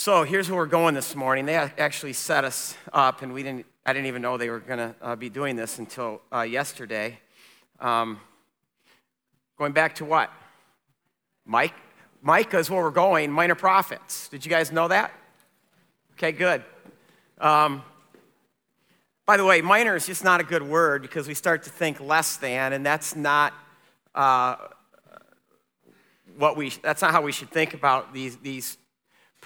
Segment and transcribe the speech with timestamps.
[0.00, 1.44] So here's where we're going this morning.
[1.44, 3.66] They actually set us up, and we didn't.
[3.84, 7.18] I didn't even know they were going to uh, be doing this until uh, yesterday.
[7.80, 8.20] Um,
[9.58, 10.30] going back to what?
[11.44, 11.74] Mike.
[12.22, 13.32] Micah is where we're going.
[13.32, 14.28] Minor prophets.
[14.28, 15.10] Did you guys know that?
[16.12, 16.62] Okay, good.
[17.40, 17.82] Um,
[19.26, 21.98] by the way, minor is just not a good word because we start to think
[21.98, 23.52] less than, and that's not
[24.14, 24.54] uh,
[26.36, 26.70] what we.
[26.84, 28.78] That's not how we should think about these these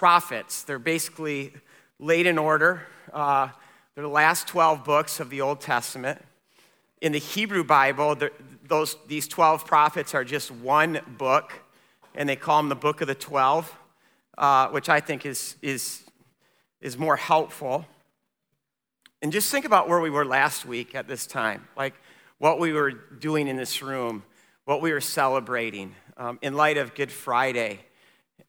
[0.02, 0.64] prophets.
[0.64, 1.52] They're basically
[2.00, 2.82] laid in order.
[3.12, 3.50] Uh,
[3.94, 6.20] they're the last 12 books of the Old Testament.
[7.00, 8.18] In the Hebrew Bible,
[8.66, 11.52] those, these 12 prophets are just one book,
[12.16, 13.72] and they call them the Book of the 12,
[14.38, 16.02] uh, which I think is, is,
[16.80, 17.86] is more helpful.
[19.22, 21.94] And just think about where we were last week at this time, like
[22.38, 24.24] what we were doing in this room,
[24.64, 27.78] what we were celebrating um, in light of Good Friday,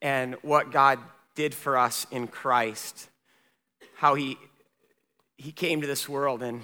[0.02, 0.98] and what God
[1.36, 3.10] did for us in Christ,
[3.96, 4.38] how he,
[5.38, 6.62] he came to this world and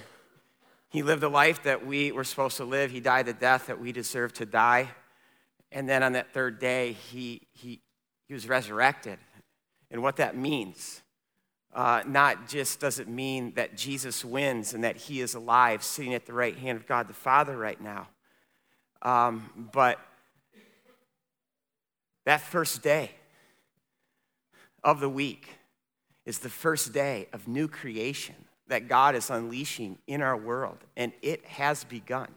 [0.89, 2.92] he lived the life that we were supposed to live.
[2.92, 4.90] He died the death that we deserved to die.
[5.72, 7.81] And then on that third day, he, he,
[8.28, 9.20] he was resurrected.
[9.92, 11.02] And what that means,
[11.73, 16.16] uh, not just does it mean that Jesus wins and that he is alive, sitting
[16.16, 18.08] at the right hand of God the Father right now,
[19.02, 20.00] um, but
[22.25, 23.12] that first day,
[24.83, 25.47] of the week
[26.25, 28.35] is the first day of new creation
[28.67, 32.30] that God is unleashing in our world, and it has begun.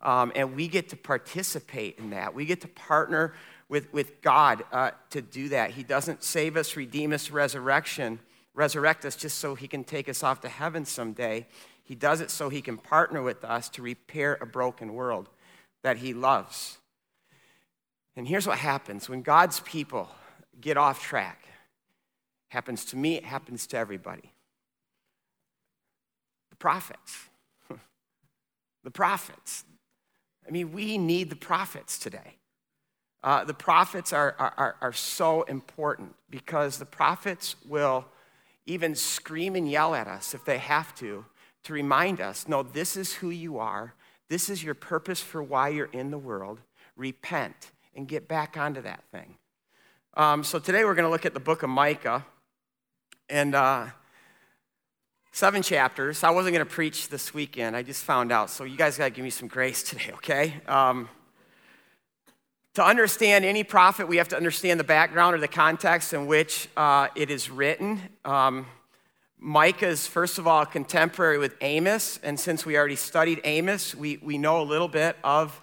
[0.00, 2.34] Um, and we get to participate in that.
[2.34, 3.34] We get to partner
[3.68, 5.72] with, with God uh, to do that.
[5.72, 8.20] He doesn't save us, redeem us, resurrection,
[8.54, 11.46] resurrect us just so He can take us off to heaven someday.
[11.82, 15.28] He does it so He can partner with us to repair a broken world
[15.82, 16.78] that He loves.
[18.14, 20.10] And here's what happens when God's people
[20.60, 21.47] get off track
[22.48, 24.32] Happens to me, it happens to everybody.
[26.50, 27.28] The prophets.
[28.84, 29.64] the prophets.
[30.46, 32.36] I mean, we need the prophets today.
[33.22, 38.06] Uh, the prophets are, are, are so important because the prophets will
[38.64, 41.24] even scream and yell at us if they have to,
[41.64, 43.94] to remind us no, this is who you are.
[44.28, 46.60] This is your purpose for why you're in the world.
[46.96, 49.36] Repent and get back onto that thing.
[50.14, 52.24] Um, so today we're going to look at the book of Micah.
[53.30, 53.88] And uh,
[55.32, 56.24] seven chapters.
[56.24, 57.76] I wasn't going to preach this weekend.
[57.76, 58.48] I just found out.
[58.48, 60.54] So you guys got to give me some grace today, okay?
[60.66, 61.08] Um,
[62.74, 66.68] to understand any prophet, we have to understand the background or the context in which
[66.76, 68.00] uh, it is written.
[68.24, 68.66] Um,
[69.38, 72.18] Micah is, first of all, contemporary with Amos.
[72.22, 75.60] And since we already studied Amos, we, we know a little bit of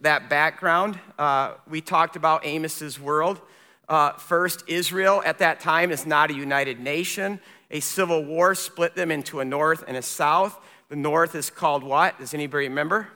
[0.00, 0.98] that background.
[1.18, 3.40] Uh, we talked about Amos's world.
[3.88, 7.40] Uh, first, Israel at that time is not a united nation.
[7.70, 10.58] A civil war split them into a north and a south.
[10.88, 12.18] The north is called what?
[12.18, 13.08] Does anybody remember?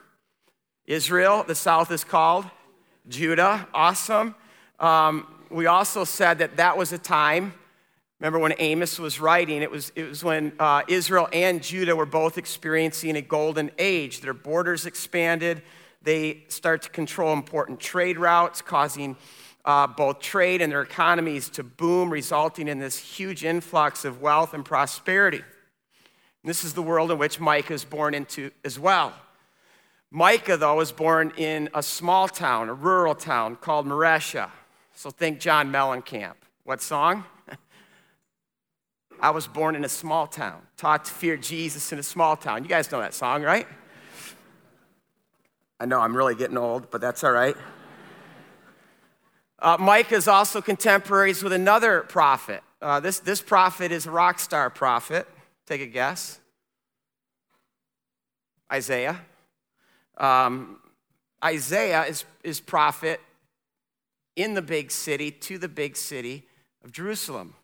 [0.85, 1.43] Israel.
[1.47, 2.45] The south is called
[3.07, 3.67] Judah.
[3.73, 4.35] Awesome.
[4.79, 7.53] Um, we also said that that was a time,
[8.19, 12.05] remember when Amos was writing, it was, it was when uh, Israel and Judah were
[12.05, 14.21] both experiencing a golden age.
[14.21, 15.63] Their borders expanded.
[16.01, 19.17] They start to control important trade routes, causing
[19.69, 24.55] uh, both trade and their economies to boom, resulting in this huge influx of wealth
[24.55, 25.37] and prosperity.
[25.37, 29.13] And this is the world in which Micah is born into as well.
[30.09, 34.49] Micah, though, was born in a small town, a rural town called Mareshah.
[34.95, 36.33] So think John Mellencamp.
[36.63, 37.25] What song?
[39.21, 42.63] I was born in a small town, taught to fear Jesus in a small town.
[42.63, 43.67] You guys know that song, right?
[45.79, 47.55] I know I'm really getting old, but that's all right.
[49.61, 52.63] Uh, Micah is also contemporaries with another prophet.
[52.81, 55.27] Uh, this, this prophet is a rock star prophet.
[55.67, 56.39] Take a guess.
[58.71, 59.19] Isaiah.
[60.17, 60.79] Um,
[61.43, 63.19] Isaiah is, is prophet
[64.35, 66.45] in the big city to the big city
[66.83, 67.55] of Jerusalem.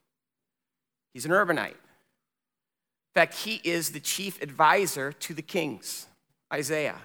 [1.13, 1.69] He's an urbanite.
[1.69, 6.07] In fact, he is the chief advisor to the kings,
[6.51, 6.99] Isaiah.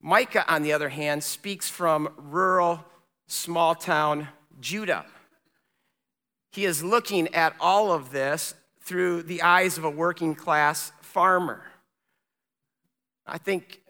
[0.00, 2.84] Micah, on the other hand, speaks from rural
[3.28, 4.28] small town
[4.60, 5.06] Judah.
[6.50, 11.62] He is looking at all of this through the eyes of a working class farmer.
[13.26, 13.82] I think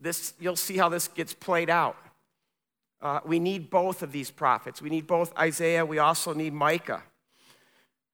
[0.00, 1.96] this, you'll see how this gets played out.
[3.02, 4.80] Uh, we need both of these prophets.
[4.80, 7.02] We need both Isaiah, we also need Micah.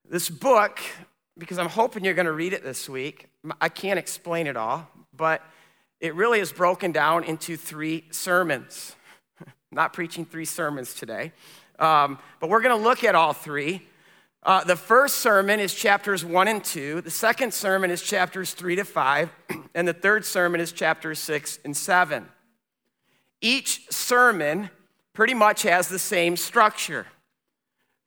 [0.09, 0.79] This book,
[1.37, 3.29] because I'm hoping you're going to read it this week,
[3.61, 5.41] I can't explain it all, but
[5.99, 8.95] it really is broken down into three sermons
[9.71, 11.31] not preaching three sermons today.
[11.79, 13.87] Um, but we're going to look at all three.
[14.43, 16.99] Uh, the first sermon is chapters one and two.
[17.01, 19.29] The second sermon is chapters three to five.
[19.73, 22.27] And the third sermon is chapters six and seven.
[23.39, 24.69] Each sermon
[25.13, 27.07] pretty much has the same structure.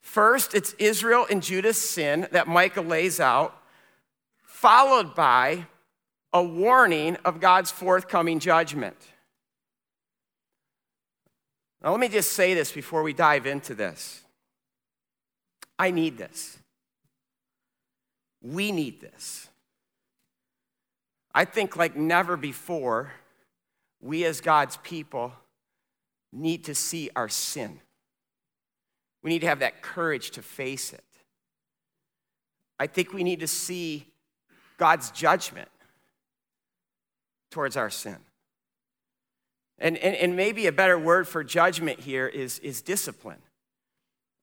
[0.02, 3.56] First, it's Israel and Judah's sin that Micah lays out,
[4.42, 5.64] followed by
[6.34, 8.96] a warning of God's forthcoming judgment.
[11.84, 14.22] Now, let me just say this before we dive into this.
[15.78, 16.58] I need this.
[18.40, 19.48] We need this.
[21.34, 23.12] I think, like never before,
[24.00, 25.32] we as God's people
[26.32, 27.80] need to see our sin.
[29.22, 31.04] We need to have that courage to face it.
[32.78, 34.06] I think we need to see
[34.78, 35.68] God's judgment
[37.50, 38.16] towards our sin.
[39.78, 43.42] And, and, and maybe a better word for judgment here is, is discipline.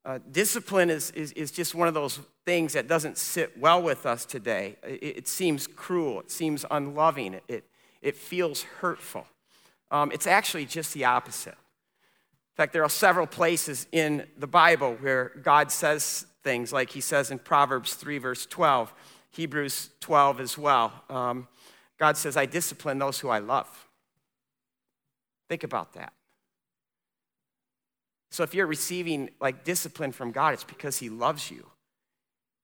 [0.03, 4.05] Uh, discipline is, is, is just one of those things that doesn't sit well with
[4.05, 4.75] us today.
[4.83, 7.63] It, it seems cruel, it seems unloving, it, it,
[8.01, 9.27] it feels hurtful.
[9.91, 11.53] Um, it's actually just the opposite.
[11.53, 17.01] In fact, there are several places in the Bible where God says things like he
[17.01, 18.93] says in Proverbs 3, verse 12,
[19.29, 20.91] Hebrews 12 as well.
[21.09, 21.47] Um,
[21.99, 23.87] God says, I discipline those who I love.
[25.51, 26.13] Think about that.
[28.29, 31.65] So if you're receiving like discipline from God, it's because He loves you.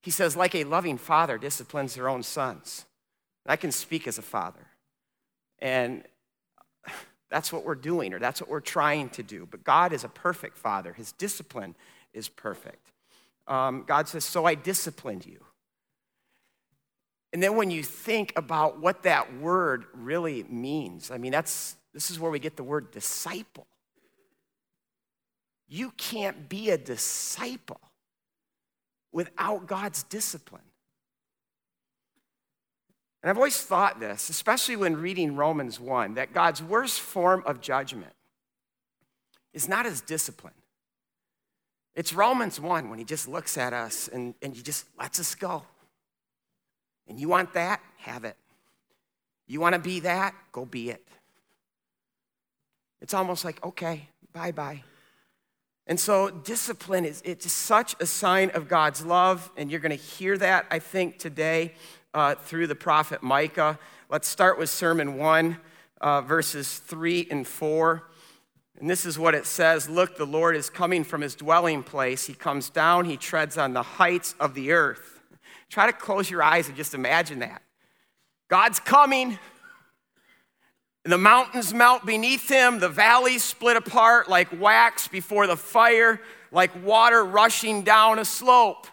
[0.01, 2.85] He says, like a loving father disciplines their own sons.
[3.45, 4.67] I can speak as a father.
[5.59, 6.05] And
[7.29, 9.45] that's what we're doing, or that's what we're trying to do.
[9.51, 11.75] But God is a perfect father, His discipline
[12.13, 12.93] is perfect.
[13.49, 15.43] Um, God says, So I disciplined you.
[17.33, 22.11] And then when you think about what that word really means, I mean, that's this
[22.11, 23.67] is where we get the word disciple.
[25.67, 27.81] You can't be a disciple
[29.11, 30.61] without God's discipline.
[33.21, 37.61] And I've always thought this, especially when reading Romans 1, that God's worst form of
[37.61, 38.13] judgment
[39.53, 40.53] is not his discipline.
[41.95, 45.33] It's Romans 1 when he just looks at us and, and he just lets us
[45.33, 45.63] go.
[47.07, 47.81] And you want that?
[47.97, 48.37] Have it.
[49.47, 50.35] You want to be that?
[50.51, 51.03] Go be it.
[53.01, 54.83] It's almost like, okay, bye bye.
[55.87, 60.03] And so discipline is it's such a sign of God's love, and you're going to
[60.03, 61.73] hear that, I think, today
[62.13, 63.79] uh, through the prophet Micah.
[64.09, 65.57] Let's start with Sermon 1,
[66.01, 68.03] uh, verses 3 and 4.
[68.79, 72.25] And this is what it says Look, the Lord is coming from his dwelling place.
[72.27, 75.21] He comes down, he treads on the heights of the earth.
[75.69, 77.61] Try to close your eyes and just imagine that.
[78.49, 79.39] God's coming.
[81.07, 86.19] And the mountains melt beneath him, the valleys split apart like wax before the fire,
[86.51, 88.87] like water rushing down a slope.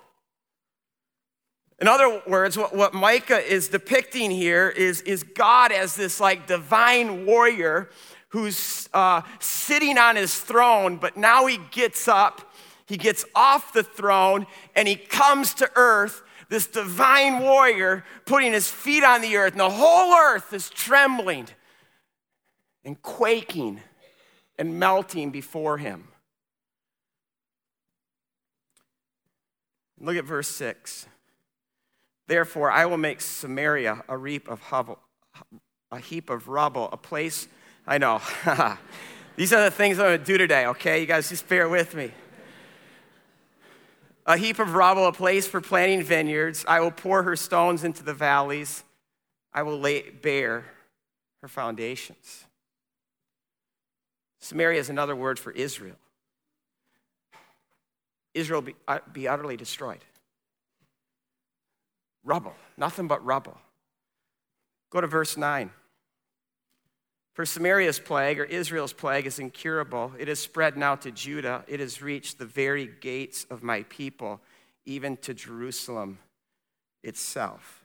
[1.81, 6.46] In other words, what, what Micah is depicting here is, is God as this like
[6.46, 7.90] divine warrior
[8.28, 12.55] who's uh, sitting on his throne, but now he gets up,
[12.87, 14.46] he gets off the throne,
[14.76, 19.61] and he comes to earth, this divine warrior putting his feet on the earth, and
[19.61, 21.49] the whole earth is trembling
[22.84, 23.81] and quaking
[24.58, 26.08] and melting before him.
[30.00, 31.06] Look at verse 6.
[32.26, 34.99] Therefore, I will make Samaria a heap of hovel,
[35.90, 37.49] a heap of rubble, a place.
[37.87, 38.20] I know.
[39.37, 41.00] These are the things I'm going to do today, okay?
[41.00, 42.12] You guys just bear with me.
[44.26, 46.64] A heap of rubble, a place for planting vineyards.
[46.66, 48.85] I will pour her stones into the valleys.
[49.52, 50.64] I will lay bare
[51.42, 52.44] her foundations.
[54.44, 55.96] Samaria is another word for Israel.
[58.34, 60.04] Israel be, uh, be utterly destroyed.
[62.24, 63.56] Rubble, nothing but rubble.
[64.90, 65.70] Go to verse 9.
[67.32, 70.12] For Samaria's plague, or Israel's plague, is incurable.
[70.18, 71.64] It has spread now to Judah.
[71.66, 74.42] It has reached the very gates of my people,
[74.84, 76.18] even to Jerusalem
[77.02, 77.84] itself.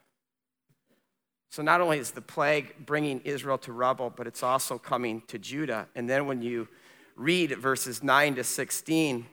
[1.49, 5.39] So not only is the plague bringing Israel to rubble, but it's also coming to
[5.39, 5.87] Judah.
[5.95, 6.67] And then when you
[7.15, 9.25] read verses 9 to 16,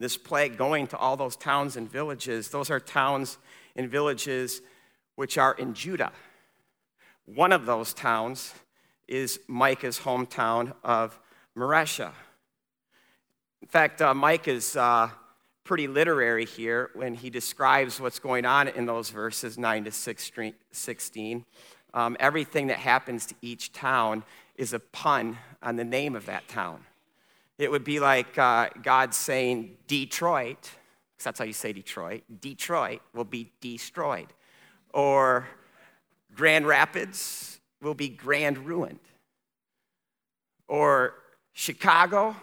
[0.00, 3.38] this plague going to all those towns and villages, those are towns
[3.76, 4.62] and villages
[5.14, 6.10] which are in Judah.
[7.24, 8.52] One of those towns
[9.06, 11.18] is Micah's hometown of
[11.56, 12.12] Mareshah.
[13.60, 15.10] In fact, uh, Micah's uh,
[15.64, 21.44] pretty literary here when he describes what's going on in those verses 9 to 16.
[21.94, 24.24] Um, everything that happens to each town
[24.56, 26.84] is a pun on the name of that town.
[27.58, 33.00] It would be like uh, God saying Detroit, because that's how you say Detroit, Detroit
[33.14, 34.28] will be destroyed.
[34.92, 35.46] Or
[36.34, 38.98] Grand Rapids will be grand ruined.
[40.66, 41.14] Or
[41.52, 42.34] Chicago,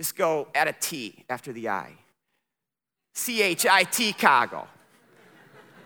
[0.00, 1.92] just go add a T after the I.
[3.12, 4.66] C H I T, Chicago.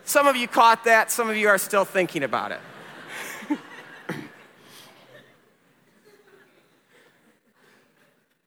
[0.05, 2.61] Some of you caught that, some of you are still thinking about it.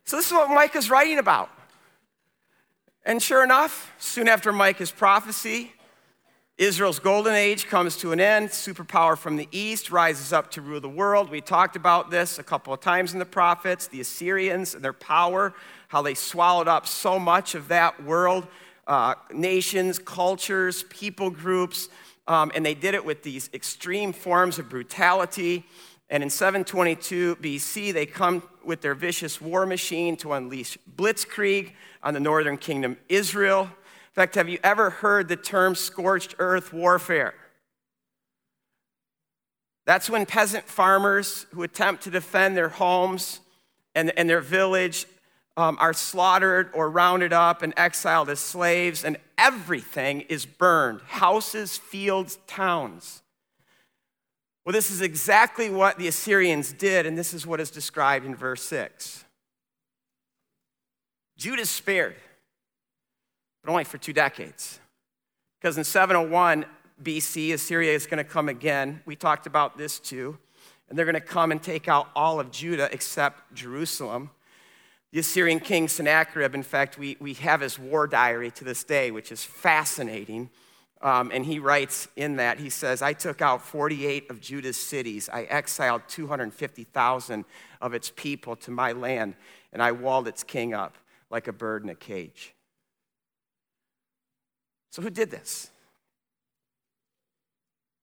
[0.05, 1.49] so, this is what Micah's writing about.
[3.05, 5.73] And sure enough, soon after Micah's prophecy,
[6.57, 8.49] Israel's golden age comes to an end.
[8.49, 11.29] Superpower from the east rises up to rule the world.
[11.29, 14.91] We talked about this a couple of times in the prophets the Assyrians and their
[14.91, 15.53] power,
[15.89, 18.47] how they swallowed up so much of that world,
[18.87, 21.89] uh, nations, cultures, people groups,
[22.27, 25.63] um, and they did it with these extreme forms of brutality.
[26.09, 32.15] And in 722 BC, they come with their vicious war machine to unleash blitzkrieg on
[32.15, 33.69] the northern kingdom Israel.
[34.17, 37.35] Fact, have you ever heard the term scorched earth warfare?
[39.85, 43.41] That's when peasant farmers who attempt to defend their homes
[43.93, 45.05] and, and their village
[45.55, 51.77] um, are slaughtered or rounded up and exiled as slaves, and everything is burned houses,
[51.77, 53.21] fields, towns.
[54.65, 58.33] Well, this is exactly what the Assyrians did, and this is what is described in
[58.33, 59.25] verse 6.
[61.37, 62.15] Judah spared,
[63.67, 64.79] but only for two decades.
[65.59, 66.65] Because in 701
[67.03, 69.01] BC, Assyria is going to come again.
[69.05, 70.37] We talked about this too.
[70.87, 74.29] And they're going to come and take out all of Judah except Jerusalem.
[75.11, 79.11] The Assyrian king Sennacherib, in fact, we, we have his war diary to this day,
[79.11, 80.49] which is fascinating.
[81.01, 85.27] Um, and he writes in that, he says, I took out 48 of Judah's cities.
[85.27, 87.43] I exiled 250,000
[87.81, 89.35] of its people to my land,
[89.73, 90.95] and I walled its king up
[91.29, 92.53] like a bird in a cage.
[94.97, 95.69] So, who did this?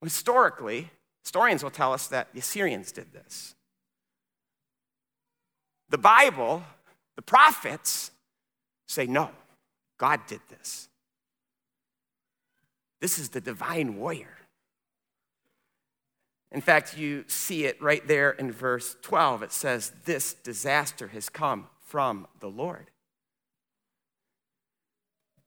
[0.01, 0.93] Historically,
[1.25, 3.57] historians will tell us that the Assyrians did this.
[5.89, 6.63] The Bible,
[7.17, 8.13] the prophets,
[8.87, 9.31] say no,
[9.99, 10.89] God did this.
[13.01, 14.39] This is the divine warrior.
[16.53, 19.43] In fact, you see it right there in verse 12.
[19.43, 22.87] It says, This disaster has come from the Lord.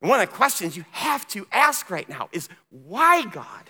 [0.01, 3.69] And one of the questions you have to ask right now is why God?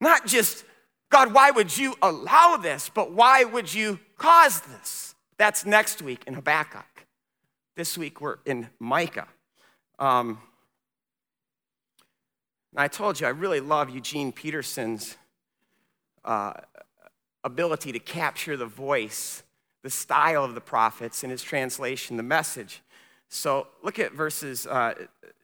[0.00, 0.64] Not just,
[1.10, 5.14] God, why would you allow this, but why would you cause this?
[5.36, 6.84] That's next week in Habakkuk.
[7.76, 9.26] This week we're in Micah.
[9.98, 10.38] Um,
[12.76, 15.16] I told you I really love Eugene Peterson's
[16.24, 16.54] uh,
[17.42, 19.42] ability to capture the voice,
[19.82, 22.82] the style of the prophets in his translation, the message.
[23.34, 24.94] So look at verses, uh,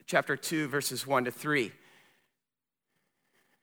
[0.07, 1.73] chapter 2, verses 1 to 3.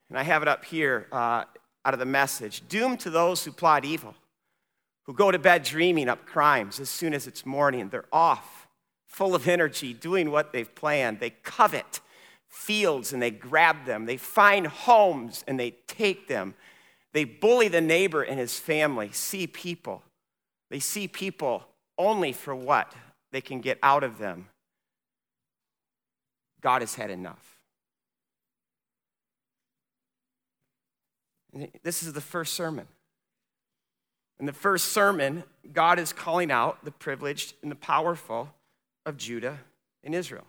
[0.09, 1.45] And I have it up here uh,
[1.85, 2.67] out of the message.
[2.67, 4.15] Doomed to those who plot evil,
[5.03, 7.87] who go to bed dreaming up crimes as soon as it's morning.
[7.87, 8.67] They're off,
[9.05, 11.21] full of energy, doing what they've planned.
[11.21, 12.01] They covet
[12.49, 14.05] fields and they grab them.
[14.05, 16.53] They find homes and they take them.
[17.13, 19.09] They bully the neighbor and his family.
[19.13, 20.03] See people.
[20.69, 21.65] They see people
[21.97, 22.93] only for what?
[23.31, 24.49] They can get out of them,
[26.61, 27.59] God has had enough.
[31.83, 32.87] This is the first sermon.
[34.39, 35.43] In the first sermon,
[35.73, 38.53] God is calling out the privileged and the powerful
[39.05, 39.59] of Judah
[40.03, 40.45] and Israel.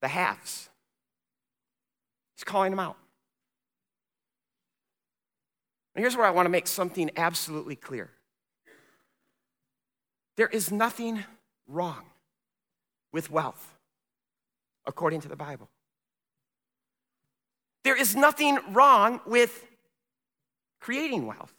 [0.00, 0.68] The halves.
[2.36, 2.96] He's calling them out.
[5.94, 8.10] And here's where I want to make something absolutely clear
[10.36, 11.24] there is nothing
[11.66, 12.04] wrong
[13.12, 13.74] with wealth,
[14.86, 15.68] according to the Bible.
[17.84, 19.64] There is nothing wrong with
[20.80, 21.54] creating wealth.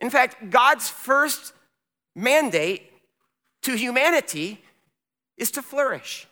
[0.00, 1.52] In fact, God's first
[2.14, 2.90] mandate
[3.62, 4.60] to humanity
[5.36, 6.26] is to flourish.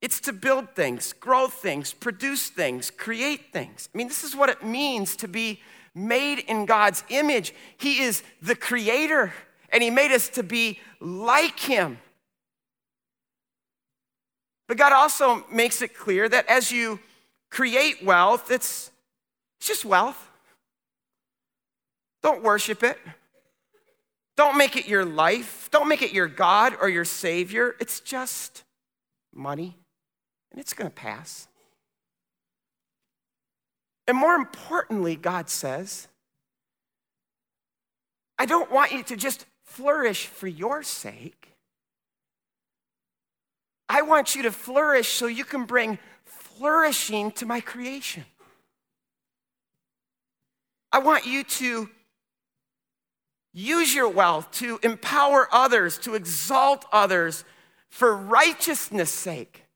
[0.00, 3.88] It's to build things, grow things, produce things, create things.
[3.94, 5.60] I mean, this is what it means to be
[5.94, 7.54] made in God's image.
[7.76, 9.32] He is the creator,
[9.70, 11.98] and He made us to be like Him.
[14.68, 17.00] But God also makes it clear that as you
[17.50, 18.90] create wealth, it's,
[19.58, 20.28] it's just wealth.
[22.22, 22.98] Don't worship it.
[24.36, 25.68] Don't make it your life.
[25.70, 27.74] Don't make it your God or your Savior.
[27.80, 28.64] It's just
[29.34, 29.76] money,
[30.50, 31.48] and it's going to pass.
[34.10, 36.08] And more importantly, God says,
[38.40, 41.52] I don't want you to just flourish for your sake.
[43.88, 48.24] I want you to flourish so you can bring flourishing to my creation.
[50.90, 51.88] I want you to
[53.52, 57.44] use your wealth to empower others, to exalt others
[57.90, 59.66] for righteousness' sake.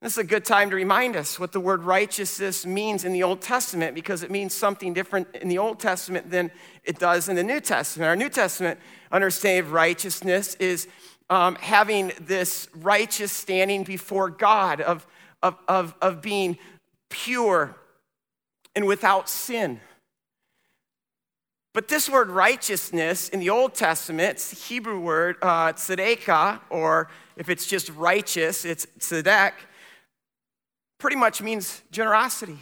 [0.00, 3.24] This is a good time to remind us what the word righteousness means in the
[3.24, 6.52] Old Testament because it means something different in the Old Testament than
[6.84, 8.08] it does in the New Testament.
[8.08, 8.78] Our New Testament
[9.10, 10.86] understanding of righteousness is
[11.30, 15.04] um, having this righteous standing before God, of,
[15.42, 16.58] of, of, of being
[17.08, 17.74] pure
[18.76, 19.80] and without sin.
[21.74, 27.10] But this word righteousness in the Old Testament, it's the Hebrew word uh, tzedekah, or
[27.36, 29.54] if it's just righteous, it's tzedek,
[30.98, 32.58] pretty much means generosity.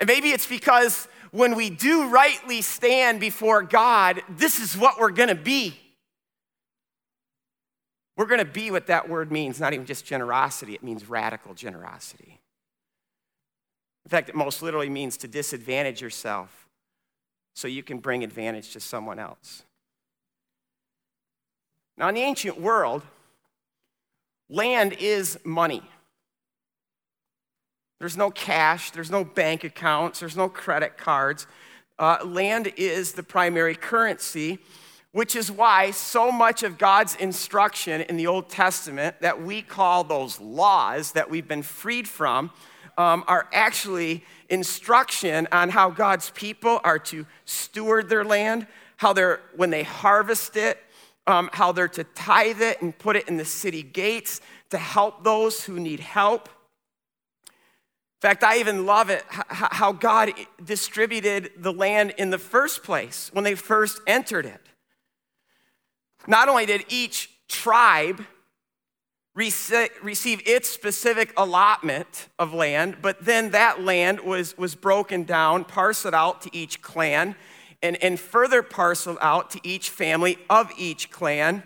[0.00, 5.10] And maybe it's because when we do rightly stand before God, this is what we're
[5.10, 5.78] gonna be.
[8.16, 12.40] We're gonna be what that word means, not even just generosity, it means radical generosity.
[14.04, 16.68] In fact, it most literally means to disadvantage yourself
[17.54, 19.62] so you can bring advantage to someone else.
[21.96, 23.02] Now, in the ancient world,
[24.48, 25.82] land is money.
[28.02, 31.46] There's no cash, there's no bank accounts, there's no credit cards.
[32.00, 34.58] Uh, land is the primary currency,
[35.12, 40.02] which is why so much of God's instruction in the Old Testament that we call
[40.02, 42.50] those laws that we've been freed from
[42.98, 48.66] um, are actually instruction on how God's people are to steward their land,
[48.96, 50.82] how they're, when they harvest it,
[51.28, 54.40] um, how they're to tithe it and put it in the city gates
[54.70, 56.48] to help those who need help.
[58.22, 60.30] In fact, I even love it how God
[60.64, 64.60] distributed the land in the first place when they first entered it.
[66.28, 68.24] Not only did each tribe
[69.34, 76.14] receive its specific allotment of land, but then that land was, was broken down, parceled
[76.14, 77.34] out to each clan,
[77.82, 81.64] and, and further parceled out to each family of each clan.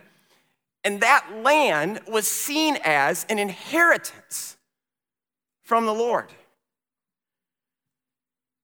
[0.84, 4.56] And that land was seen as an inheritance
[5.62, 6.32] from the Lord.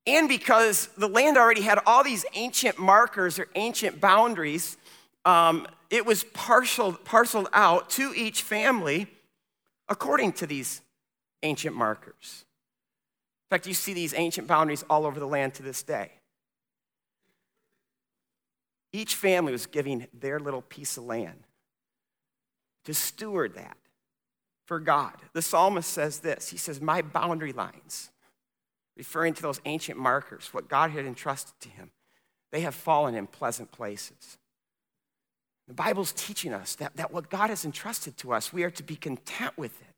[0.06, 4.76] And because the land already had all these ancient markers or ancient boundaries,
[5.24, 9.06] um, it was parceled, parceled out to each family
[9.88, 10.80] according to these
[11.42, 12.44] ancient markers.
[13.46, 16.12] In fact, you see these ancient boundaries all over the land to this day.
[18.92, 21.44] Each family was giving their little piece of land
[22.84, 23.76] to steward that
[24.66, 25.14] for God.
[25.32, 28.10] The psalmist says this He says, My boundary lines,
[29.02, 31.90] referring to those ancient markers, what God had entrusted to him,
[32.52, 34.38] they have fallen in pleasant places.
[35.66, 38.82] The Bible's teaching us that, that what God has entrusted to us, we are to
[38.84, 39.94] be content with it.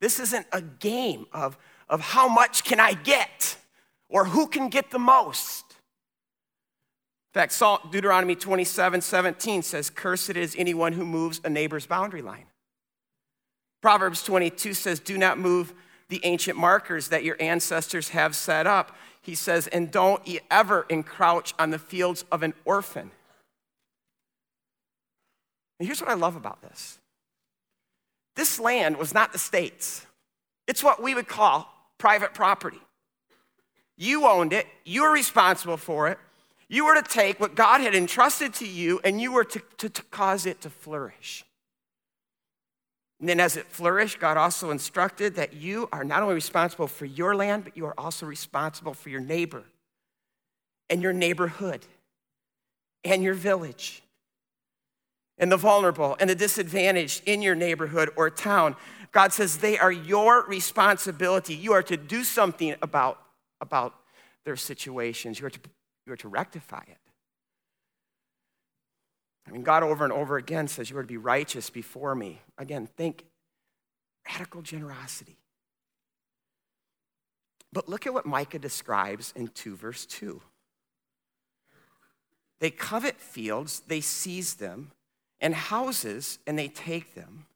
[0.00, 1.56] This isn't a game of,
[1.88, 3.56] of how much can I get
[4.10, 5.64] or who can get the most.
[7.34, 7.58] In fact,
[7.90, 12.44] Deuteronomy 27 17 says, Cursed is anyone who moves a neighbor's boundary line.
[13.80, 15.72] Proverbs 22 says, Do not move
[16.08, 18.96] the ancient markers that your ancestors have set up.
[19.22, 23.10] He says, And don't ever encroach on the fields of an orphan.
[25.78, 26.98] And here's what I love about this
[28.34, 30.06] this land was not the state's,
[30.66, 32.80] it's what we would call private property.
[33.96, 36.18] You owned it, you were responsible for it.
[36.68, 39.88] You were to take what God had entrusted to you and you were to, to,
[39.88, 41.44] to cause it to flourish.
[43.20, 47.06] And then, as it flourished, God also instructed that you are not only responsible for
[47.06, 49.64] your land, but you are also responsible for your neighbor
[50.90, 51.86] and your neighborhood
[53.04, 54.02] and your village
[55.38, 58.76] and the vulnerable and the disadvantaged in your neighborhood or town.
[59.12, 61.54] God says they are your responsibility.
[61.54, 63.18] You are to do something about,
[63.60, 63.94] about
[64.44, 65.60] their situations, you are, to,
[66.06, 66.98] you are to rectify it.
[69.46, 72.40] I mean, God over and over again says you are to be righteous before me.
[72.58, 73.24] Again, think
[74.28, 75.36] radical generosity.
[77.72, 80.40] But look at what Micah describes in 2 verse 2.
[82.58, 84.92] They covet fields, they seize them,
[85.40, 87.46] and houses and they take them.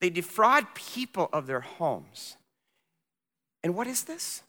[0.00, 2.36] They defraud people of their homes.
[3.62, 4.42] And what is this?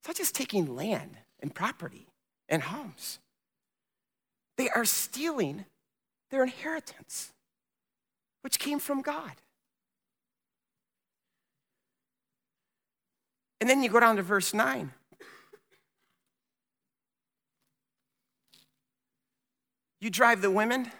[0.00, 2.06] It's not just taking land and property
[2.48, 3.18] and homes,
[4.56, 5.64] they are stealing
[6.30, 7.32] their inheritance,
[8.42, 9.32] which came from God.
[13.60, 14.92] And then you go down to verse 9.
[20.00, 20.90] You drive the women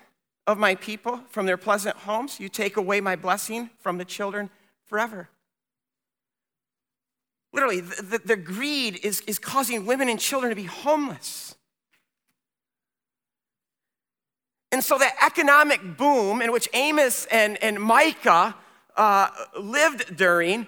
[0.46, 2.40] of my people from their pleasant homes.
[2.40, 4.50] You take away my blessing from the children
[4.86, 5.28] forever.
[7.52, 11.54] Literally, the, the, the greed is, is causing women and children to be homeless.
[14.70, 18.54] And so, that economic boom in which Amos and, and Micah
[18.96, 19.28] uh,
[19.58, 20.66] lived during,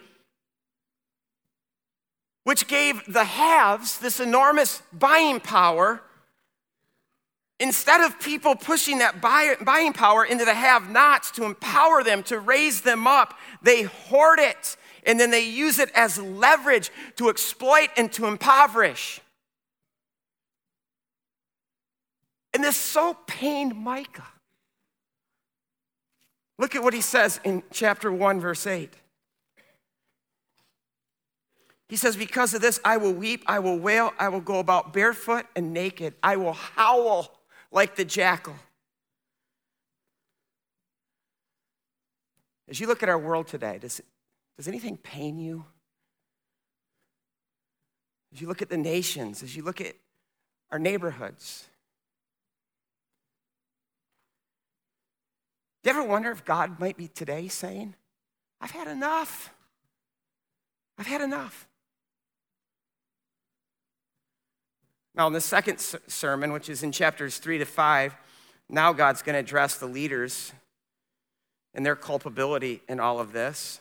[2.45, 6.01] which gave the haves this enormous buying power,
[7.59, 12.23] instead of people pushing that buy, buying power into the have nots to empower them,
[12.23, 17.29] to raise them up, they hoard it and then they use it as leverage to
[17.29, 19.21] exploit and to impoverish.
[22.53, 24.27] And this so pained Micah.
[26.59, 28.93] Look at what he says in chapter 1, verse 8.
[31.89, 34.93] He says, Because of this, I will weep, I will wail, I will go about
[34.93, 37.37] barefoot and naked, I will howl
[37.73, 38.55] like the jackal.
[42.69, 44.01] As you look at our world today, does,
[44.57, 45.65] does anything pain you?
[48.33, 49.95] As you look at the nations, as you look at
[50.71, 51.67] our neighborhoods,
[55.70, 57.95] do you ever wonder if God might be today saying,
[58.61, 59.53] I've had enough?
[60.99, 61.67] I've had enough.
[65.15, 68.15] Now, in the second sermon, which is in chapters three to five,
[68.69, 70.53] now God's going to address the leaders
[71.75, 73.81] and their culpability in all of this.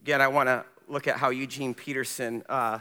[0.00, 2.80] Again, I want to look at how Eugene Peterson uh,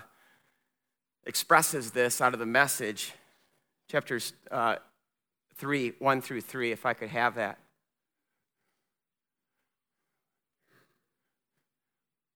[1.25, 3.13] expresses this out of the message,
[3.88, 4.77] chapters uh,
[5.60, 7.60] 3, 1 through 3, if I could have that.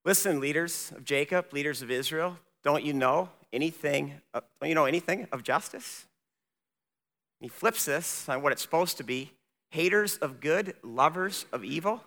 [0.05, 4.13] Listen, leaders of Jacob, leaders of Israel, don't you know anything?
[4.33, 6.05] Don't you know anything of justice?
[7.39, 9.31] He flips this on what it's supposed to be:
[9.71, 12.03] haters of good, lovers of evil.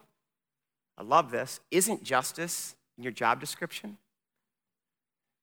[0.98, 1.60] I love this.
[1.70, 3.96] Isn't justice in your job description?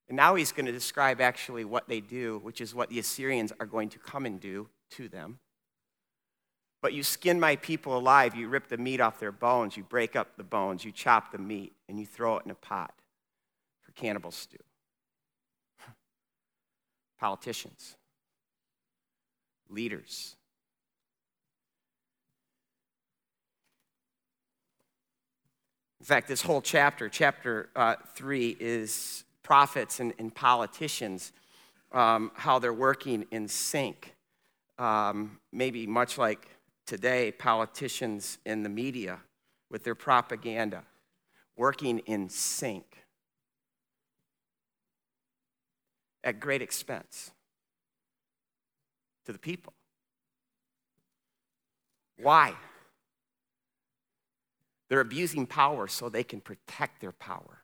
[0.08, 3.52] And now he's going to describe actually what they do, which is what the Assyrians
[3.58, 5.38] are going to come and do to them.
[6.84, 10.14] But you skin my people alive, you rip the meat off their bones, you break
[10.14, 12.92] up the bones, you chop the meat, and you throw it in a pot
[13.80, 14.58] for cannibal stew.
[17.18, 17.96] Politicians,
[19.70, 20.36] leaders,
[26.00, 31.32] In fact, this whole chapter, chapter uh, three, is prophets and, and politicians,
[31.92, 34.14] um, how they're working in sync.
[34.78, 36.53] Um, maybe much like
[36.86, 39.20] today, politicians in the media
[39.70, 40.82] with their propaganda,
[41.56, 42.84] working in sync
[46.22, 47.30] at great expense
[49.26, 49.72] to the people.
[52.18, 52.54] Why?
[54.88, 57.62] They're abusing power so they can protect their power.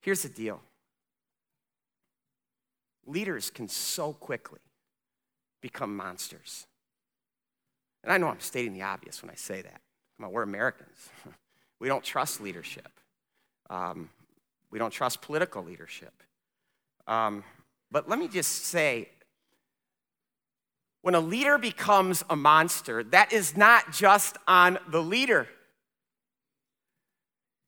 [0.00, 0.60] Here's the deal
[3.06, 4.60] leaders can so quickly
[5.62, 6.66] become monsters.
[8.04, 9.80] And I know I'm stating the obvious when I say that.
[10.16, 11.08] Come on, we're Americans.
[11.78, 12.88] We don't trust leadership.
[13.68, 14.08] Um,
[14.70, 16.22] we don't trust political leadership.
[17.06, 17.44] Um,
[17.90, 19.10] but let me just say
[21.02, 25.46] when a leader becomes a monster, that is not just on the leader,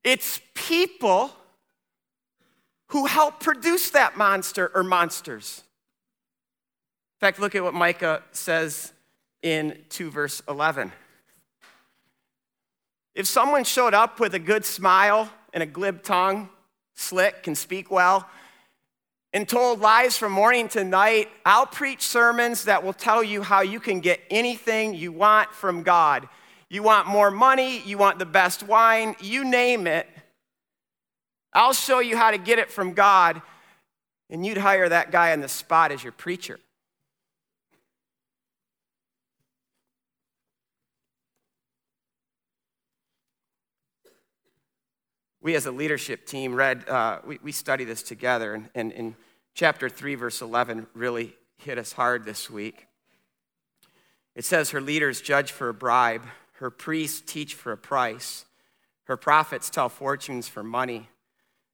[0.02, 1.30] it's people
[2.88, 5.62] who help produce that monster or monsters.
[7.16, 8.92] In fact, look at what Micah says
[9.42, 10.92] in 2 verse 11.
[13.14, 16.48] If someone showed up with a good smile and a glib tongue,
[16.94, 18.28] slick, can speak well,
[19.32, 23.60] and told lies from morning to night, I'll preach sermons that will tell you how
[23.60, 26.28] you can get anything you want from God.
[26.70, 30.06] You want more money, you want the best wine, you name it.
[31.52, 33.42] I'll show you how to get it from God,
[34.30, 36.58] and you'd hire that guy on the spot as your preacher.
[45.48, 49.16] we as a leadership team read, uh, we, we study this together, and, and in
[49.54, 52.86] chapter 3, verse 11, really hit us hard this week.
[54.34, 58.44] It says, Her leaders judge for a bribe, her priests teach for a price,
[59.04, 61.08] her prophets tell fortunes for money,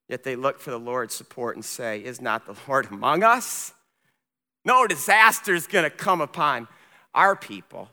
[0.08, 3.72] yet they look for the Lord's support and say, Is not the Lord among us?
[4.64, 6.68] No disaster is going to come upon
[7.14, 7.90] our people.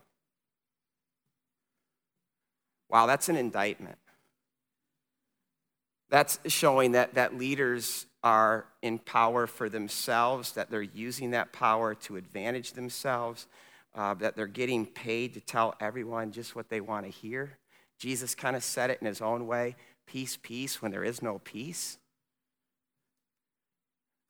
[2.89, 3.97] Wow, that's an indictment.
[6.10, 11.95] That's showing that, that leaders are in power for themselves, that they're using that power
[11.95, 13.47] to advantage themselves,
[13.95, 17.58] uh, that they're getting paid to tell everyone just what they want to hear.
[17.97, 21.39] Jesus kind of said it in his own way peace, peace, when there is no
[21.39, 21.97] peace.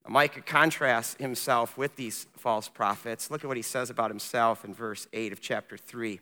[0.07, 3.31] Micah contrasts himself with these false prophets.
[3.31, 6.19] Look at what he says about himself in verse 8 of chapter 3.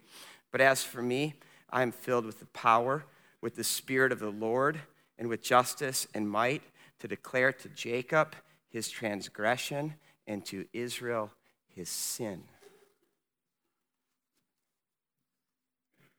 [0.52, 1.36] But as for me,
[1.70, 3.06] I am filled with the power,
[3.42, 4.80] with the Spirit of the Lord,
[5.18, 6.62] and with justice and might
[7.00, 8.36] to declare to Jacob
[8.70, 9.96] his transgression
[10.28, 11.32] and to Israel
[11.68, 12.44] his sin.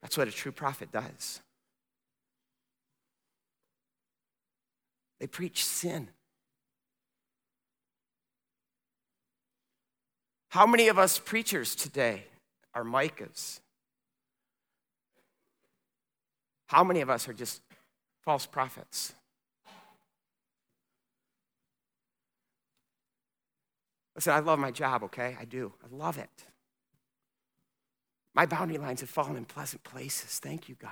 [0.03, 1.40] That's what a true prophet does.
[5.18, 6.09] They preach sin.
[10.51, 12.25] How many of us preachers today
[12.75, 13.61] are Micahs?
[16.67, 17.63] How many of us are just
[18.25, 19.15] false prophets?
[24.17, 25.37] Listen, I love my job, okay?
[25.41, 25.73] I do.
[25.85, 26.45] I love it.
[28.35, 30.41] My boundary lines have fallen in pleasant places.
[30.41, 30.91] Thank you, God.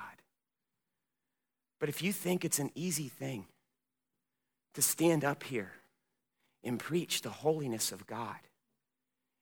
[1.81, 3.45] But if you think it's an easy thing
[4.73, 5.73] to stand up here
[6.63, 8.37] and preach the holiness of God,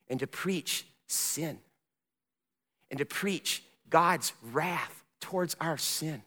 [0.10, 1.60] and to preach sin
[2.90, 6.22] and to preach God's wrath towards our sin.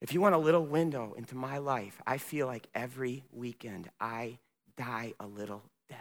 [0.00, 4.38] If you want a little window into my life, I feel like every weekend I
[4.76, 5.98] die a little death.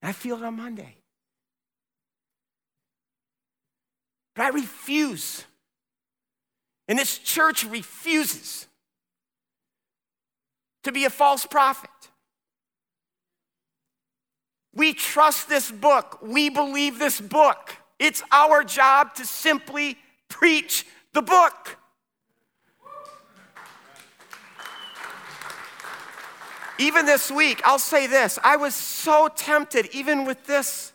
[0.00, 0.96] And I feel it on Monday.
[4.36, 5.44] But I refuse.
[6.86, 8.68] And this church refuses
[10.84, 11.90] to be a false prophet.
[14.76, 16.18] We trust this book.
[16.20, 17.74] We believe this book.
[17.98, 19.96] It's our job to simply
[20.28, 21.78] preach the book.
[26.78, 30.92] Even this week, I'll say this I was so tempted, even with this.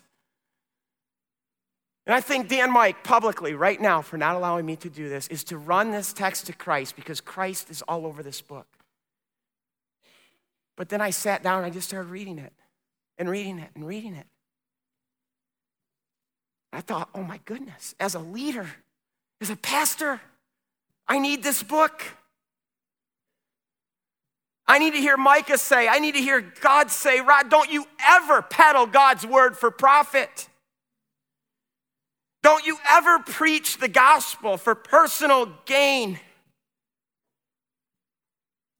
[2.06, 5.26] And I think Dan Mike publicly, right now, for not allowing me to do this,
[5.26, 8.66] is to run this text to Christ because Christ is all over this book.
[10.76, 12.52] But then I sat down and I just started reading it
[13.22, 14.26] and reading it and reading it.
[16.72, 18.66] I thought, oh my goodness, as a leader,
[19.40, 20.20] as a pastor,
[21.06, 22.02] I need this book.
[24.66, 27.86] I need to hear Micah say, I need to hear God say, Rod, don't you
[28.04, 30.48] ever peddle God's word for profit.
[32.42, 36.18] Don't you ever preach the gospel for personal gain.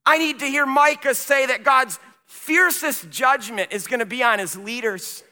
[0.04, 2.00] I need to hear Micah say that God's
[2.32, 5.22] fiercest judgment is going to be on his leaders.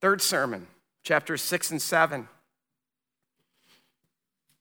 [0.00, 0.68] Third sermon,
[1.02, 2.28] chapters 6 and 7.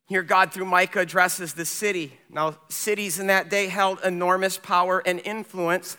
[0.08, 2.18] Here, God, through Micah, addresses the city.
[2.32, 5.98] Now, cities in that day held enormous power and influence,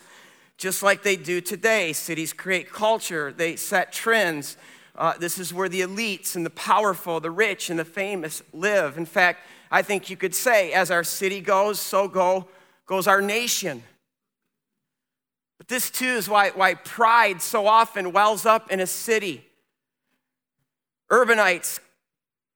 [0.57, 1.93] just like they do today.
[1.93, 4.57] Cities create culture, they set trends.
[4.95, 8.97] Uh, this is where the elites and the powerful, the rich and the famous live.
[8.97, 9.39] In fact,
[9.71, 12.47] I think you could say, as our city goes, so go,
[12.85, 13.83] goes our nation.
[15.57, 19.45] But this too is why, why pride so often wells up in a city.
[21.11, 21.79] Urbanites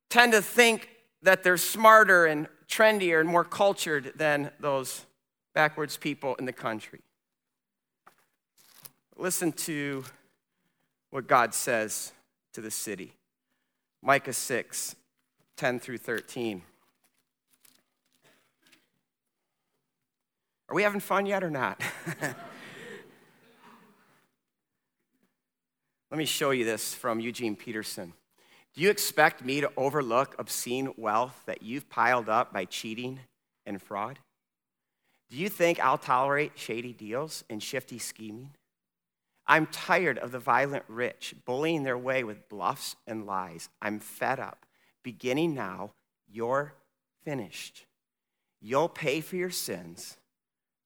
[0.09, 0.89] tend to think
[1.21, 5.05] that they're smarter and trendier and more cultured than those
[5.53, 7.01] backwards people in the country.
[9.15, 10.03] Listen to
[11.11, 12.11] what God says
[12.53, 13.13] to the city
[14.01, 14.95] Micah 6
[15.55, 16.63] 10 through 13.
[20.73, 21.79] Are we having fun yet or not?
[26.09, 28.13] Let me show you this from Eugene Peterson.
[28.73, 33.19] Do you expect me to overlook obscene wealth that you've piled up by cheating
[33.67, 34.17] and fraud?
[35.29, 38.55] Do you think I'll tolerate shady deals and shifty scheming?
[39.45, 43.69] I'm tired of the violent rich bullying their way with bluffs and lies.
[43.79, 44.65] I'm fed up.
[45.03, 45.91] Beginning now,
[46.27, 46.73] you're
[47.23, 47.85] finished.
[48.59, 50.17] You'll pay for your sins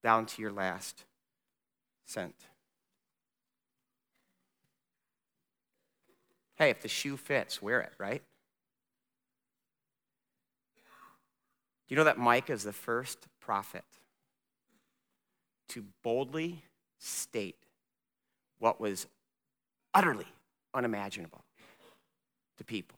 [0.04, 1.06] down to your last
[2.06, 2.36] cent.
[6.56, 8.24] Hey, if the shoe fits, wear it, right?
[11.88, 13.86] Do you know that Micah is the first prophet
[15.70, 16.64] to boldly
[16.98, 17.58] state
[18.60, 19.08] what was
[19.94, 20.28] utterly
[20.74, 21.44] unimaginable
[22.58, 22.98] to people?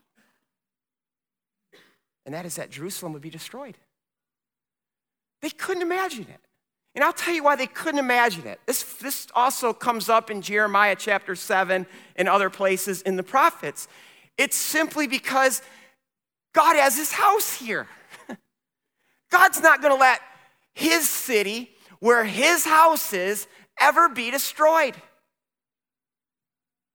[2.26, 3.78] And that is that Jerusalem would be destroyed.
[5.42, 6.42] They couldn't imagine it.
[7.00, 8.60] And I'll tell you why they couldn't imagine it.
[8.66, 13.88] This, this also comes up in Jeremiah chapter 7 and other places in the prophets.
[14.38, 15.62] It's simply because
[16.54, 17.88] God has his house here.
[19.32, 20.20] God's not going to let
[20.74, 23.48] his city, where his house is,
[23.80, 24.96] ever be destroyed.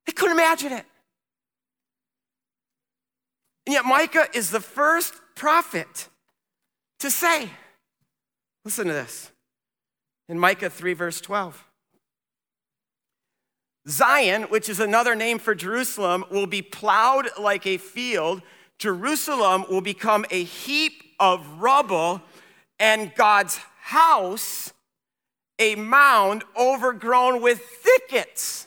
[0.05, 0.85] They couldn't imagine it.
[3.65, 6.11] And yet, Micah is the first prophet
[6.99, 7.49] to say,
[8.67, 9.31] listen to this
[10.29, 11.65] in Micah 3, verse 12.
[13.89, 18.41] Zion, which is another name for Jerusalem, will be plowed like a field.
[18.79, 22.23] Jerusalem will become a heap of rubble,
[22.79, 24.73] and God's house
[25.59, 28.67] a mound overgrown with thickets.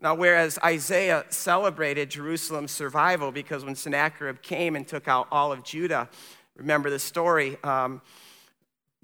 [0.00, 5.64] Now, whereas Isaiah celebrated Jerusalem's survival because when Sennacherib came and took out all of
[5.64, 6.08] Judah,
[6.54, 8.02] remember the story, um,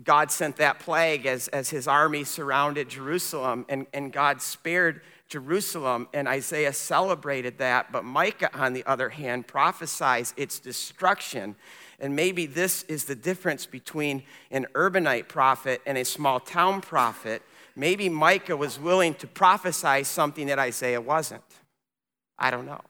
[0.03, 6.09] God sent that plague as, as his army surrounded Jerusalem, and, and God spared Jerusalem,
[6.13, 7.93] and Isaiah celebrated that.
[7.93, 11.57] But Micah, on the other hand, prophesies its destruction.
[12.01, 17.43] And maybe this is the difference between an urbanite prophet and a small town prophet
[17.75, 21.43] maybe Micah was willing to prophesy something that Isaiah wasn't.
[22.39, 22.81] I don't know.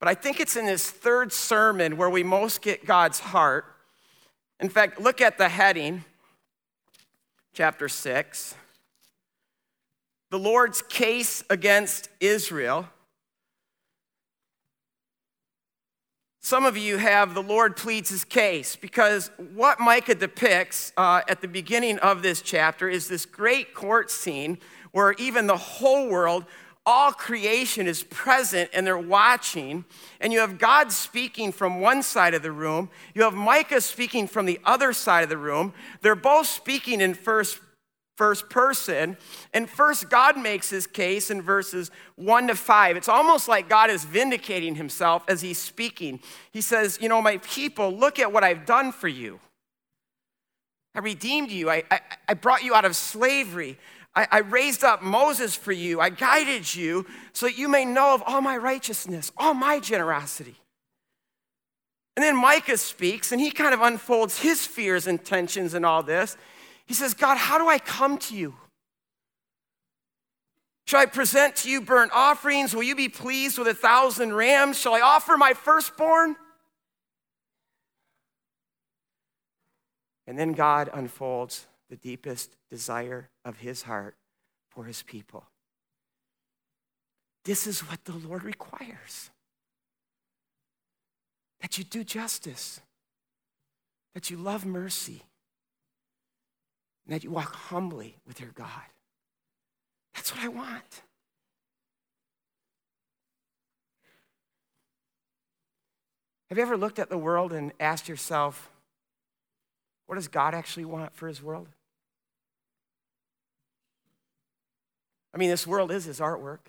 [0.00, 3.64] But I think it's in this third sermon where we most get God's heart.
[4.60, 6.04] In fact, look at the heading,
[7.54, 8.54] chapter 6.
[10.30, 12.88] The Lord's case against Israel.
[16.44, 21.40] Some of you have the Lord pleads his case because what Micah depicts uh, at
[21.40, 24.58] the beginning of this chapter is this great court scene
[24.92, 26.44] where even the whole world,
[26.84, 29.86] all creation is present and they're watching.
[30.20, 34.28] And you have God speaking from one side of the room, you have Micah speaking
[34.28, 35.72] from the other side of the room.
[36.02, 37.58] They're both speaking in first
[38.16, 39.16] first person.
[39.52, 42.96] And first, God makes his case in verses one to five.
[42.96, 46.20] It's almost like God is vindicating himself as he's speaking.
[46.52, 49.40] He says, You know, my people, look at what I've done for you.
[50.94, 53.78] I redeemed you, I, I, I brought you out of slavery.
[54.14, 56.00] I, I raised up Moses for you.
[56.00, 60.54] I guided you so that you may know of all my righteousness, all my generosity.
[62.16, 66.02] And then Micah speaks and he kind of unfolds his fears and tensions and all
[66.02, 66.36] this.
[66.86, 68.54] He says, God, how do I come to you?
[70.86, 72.74] Shall I present to you burnt offerings?
[72.74, 74.78] Will you be pleased with a thousand rams?
[74.78, 76.36] Shall I offer my firstborn?
[80.26, 84.16] And then God unfolds the deepest desire of his heart
[84.70, 85.44] for his people.
[87.44, 89.30] This is what the Lord requires
[91.60, 92.80] that you do justice,
[94.14, 95.22] that you love mercy,
[97.06, 98.68] and that you walk humbly with your God.
[100.14, 101.02] That's what I want.
[106.48, 108.70] Have you ever looked at the world and asked yourself,
[110.06, 111.68] what does God actually want for his world?
[115.32, 116.60] I mean, this world is his artwork.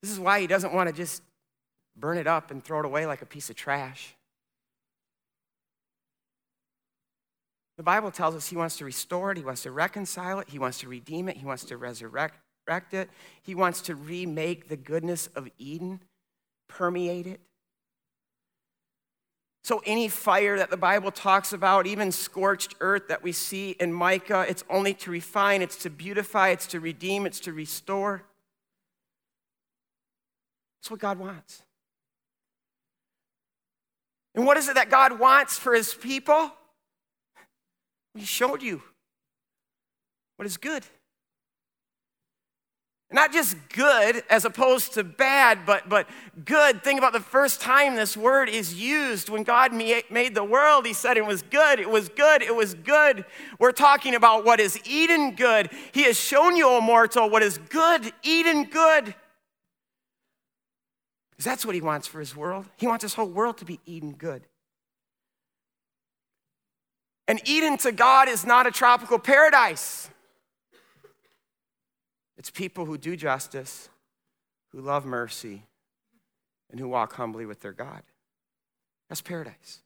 [0.00, 1.22] This is why he doesn't want to just
[1.96, 4.14] burn it up and throw it away like a piece of trash.
[7.80, 10.58] The Bible tells us He wants to restore it, He wants to reconcile it, He
[10.58, 12.36] wants to redeem it, He wants to resurrect
[12.92, 13.08] it,
[13.40, 16.00] He wants to remake the goodness of Eden,
[16.68, 17.40] permeate it.
[19.64, 23.94] So, any fire that the Bible talks about, even scorched earth that we see in
[23.94, 28.24] Micah, it's only to refine, it's to beautify, it's to redeem, it's to restore.
[30.82, 31.62] That's what God wants.
[34.34, 36.52] And what is it that God wants for his people?
[38.14, 38.82] He showed you
[40.36, 40.84] what is good.
[43.12, 46.08] Not just good as opposed to bad, but, but
[46.44, 46.84] good.
[46.84, 49.28] Think about the first time this word is used.
[49.28, 52.74] When God made the world, He said it was good, it was good, it was
[52.74, 53.24] good.
[53.58, 55.70] We're talking about what is Eden good.
[55.90, 59.12] He has shown you, O mortal, what is good, Eden good.
[61.32, 62.66] Because that's what He wants for His world.
[62.76, 64.46] He wants His whole world to be Eden good.
[67.30, 70.10] And Eden to God is not a tropical paradise.
[72.36, 73.88] It's people who do justice,
[74.72, 75.62] who love mercy,
[76.72, 78.02] and who walk humbly with their God.
[79.08, 79.78] That's paradise.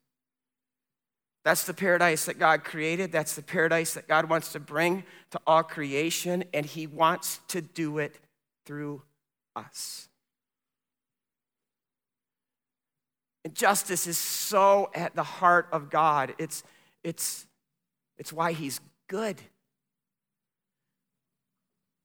[1.44, 3.12] That's the paradise that God created.
[3.12, 7.60] That's the paradise that God wants to bring to all creation, and He wants to
[7.60, 8.18] do it
[8.64, 9.02] through
[9.54, 10.08] us.
[13.44, 16.34] And justice is so at the heart of God.
[16.38, 16.64] It's
[17.04, 17.46] it's,
[18.18, 19.40] it's why he's good.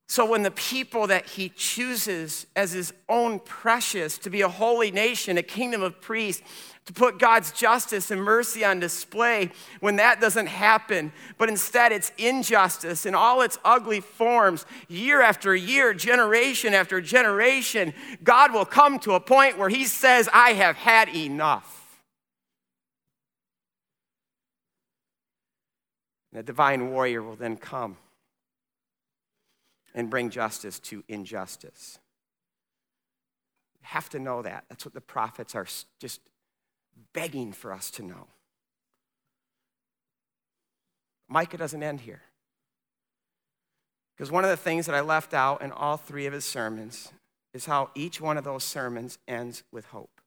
[0.10, 4.90] So when the people that he chooses as his own precious to be a holy
[4.90, 6.42] nation, a kingdom of priests,
[6.88, 12.12] to put God's justice and mercy on display, when that doesn't happen, but instead it's
[12.18, 17.94] injustice in all its ugly forms, year after year, generation after generation,
[18.24, 21.79] God will come to a point where he says, I have had enough.
[26.32, 27.98] The divine warrior will then come
[29.96, 32.00] and bring justice to injustice.
[33.82, 34.66] You have to know that.
[34.70, 35.66] That's what the prophets are
[36.00, 36.22] just
[37.14, 38.28] begging for us to know.
[41.28, 42.22] Micah doesn't end here.
[44.16, 47.12] Because one of the things that I left out in all three of his sermons
[47.54, 50.22] is how each one of those sermons ends with hope.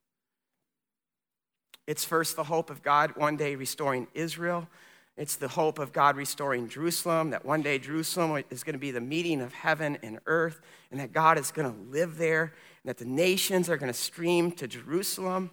[1.87, 4.69] It's first the hope of God one day restoring Israel.
[5.17, 8.91] It's the hope of God restoring Jerusalem, that one day Jerusalem is going to be
[8.91, 10.61] the meeting of heaven and earth,
[10.91, 13.99] and that God is going to live there, and that the nations are going to
[13.99, 15.51] stream to Jerusalem.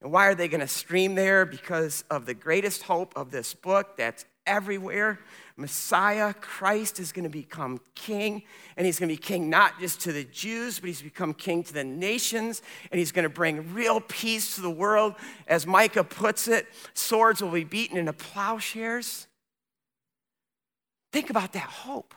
[0.00, 1.44] And why are they going to stream there?
[1.44, 5.20] Because of the greatest hope of this book that's everywhere.
[5.56, 8.42] Messiah, Christ, is going to become king.
[8.76, 11.62] And he's going to be king not just to the Jews, but he's become king
[11.64, 12.62] to the nations.
[12.90, 15.14] And he's going to bring real peace to the world.
[15.46, 19.26] As Micah puts it, swords will be beaten into plowshares.
[21.12, 22.14] Think about that hope.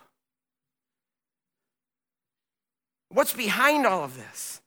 [3.08, 4.61] What's behind all of this?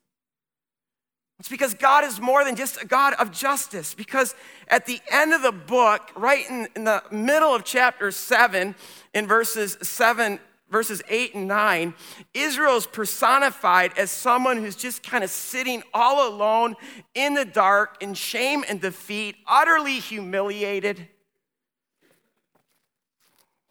[1.38, 3.94] It's because God is more than just a God of justice.
[3.94, 4.34] Because
[4.68, 8.74] at the end of the book, right in, in, the middle of chapter 7,
[9.12, 11.94] in verses 7, verses 8 and 9,
[12.32, 16.74] Israel is personified as someone who's just kind of sitting all alone
[17.14, 20.98] in the dark, in shame and defeat, utterly humiliated.
[20.98, 21.06] In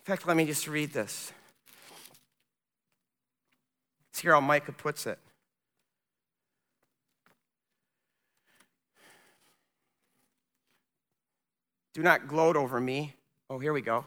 [0.03, 1.33] fact, let me just read this.
[4.11, 5.17] It's here how Micah puts it.
[11.95, 13.15] Do not gloat over me.
[13.49, 14.03] Oh, here we go.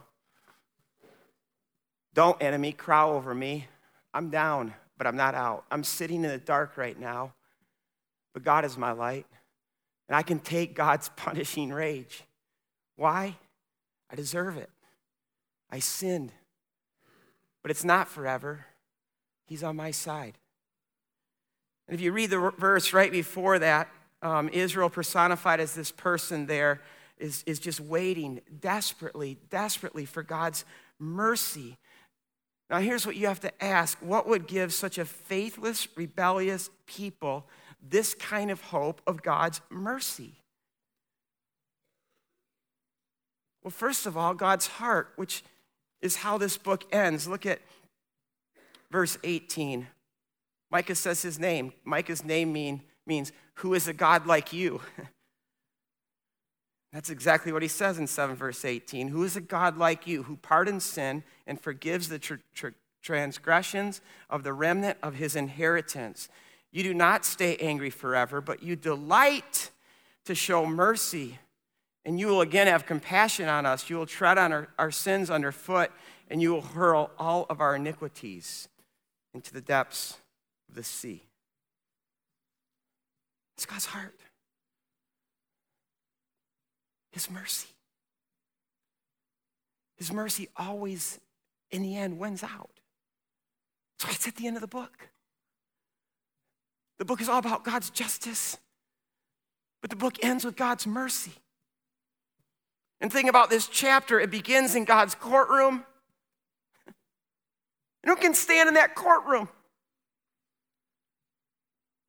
[2.13, 3.67] Don't, enemy, crow over me.
[4.13, 5.65] I'm down, but I'm not out.
[5.71, 7.33] I'm sitting in the dark right now,
[8.33, 9.25] but God is my light.
[10.07, 12.23] And I can take God's punishing rage.
[12.95, 13.35] Why?
[14.11, 14.69] I deserve it.
[15.71, 16.31] I sinned.
[17.63, 18.67] But it's not forever.
[19.47, 20.37] He's on my side.
[21.87, 23.89] And if you read the verse right before that,
[24.21, 26.81] um, Israel personified as this person there
[27.19, 30.65] is, is just waiting desperately, desperately for God's
[30.99, 31.77] mercy.
[32.69, 37.47] Now, here's what you have to ask what would give such a faithless, rebellious people
[37.87, 40.33] this kind of hope of God's mercy?
[43.63, 45.43] Well, first of all, God's heart, which
[46.01, 47.27] is how this book ends.
[47.27, 47.59] Look at
[48.91, 49.87] verse 18.
[50.71, 51.73] Micah says his name.
[51.83, 54.81] Micah's name mean, means, Who is a God like you?
[56.91, 59.09] That's exactly what he says in 7 verse 18.
[59.09, 62.69] Who is a God like you who pardons sin and forgives the tr- tr-
[63.03, 66.29] transgressions of the remnant of his inheritance?
[66.71, 69.71] You do not stay angry forever, but you delight
[70.25, 71.39] to show mercy.
[72.05, 73.89] And you will again have compassion on us.
[73.89, 75.91] You will tread on our, our sins underfoot,
[76.29, 78.67] and you will hurl all of our iniquities
[79.33, 80.17] into the depths
[80.69, 81.23] of the sea.
[83.57, 84.15] It's God's heart.
[87.11, 87.69] His mercy.
[89.97, 91.19] His mercy always,
[91.71, 92.79] in the end, wins out.
[93.99, 95.09] So it's at the end of the book.
[96.99, 98.57] The book is all about God's justice,
[99.81, 101.33] but the book ends with God's mercy.
[103.01, 105.85] And think about this chapter, it begins in God's courtroom.
[108.01, 109.49] And who can stand in that courtroom?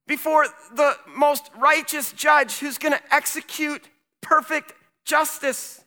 [0.07, 3.89] Before the most righteous judge who's going to execute
[4.21, 4.73] perfect
[5.05, 5.85] justice.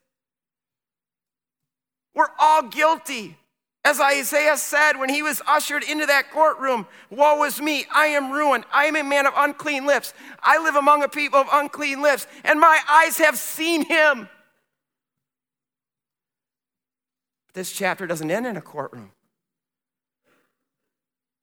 [2.14, 3.38] We're all guilty.
[3.86, 8.32] As Isaiah said when he was ushered into that courtroom, Woe is me, I am
[8.32, 8.64] ruined.
[8.72, 10.14] I am a man of unclean lips.
[10.42, 14.30] I live among a people of unclean lips, and my eyes have seen him.
[17.54, 19.12] This chapter doesn't end in a courtroom.